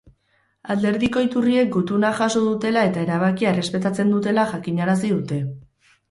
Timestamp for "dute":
5.13-5.39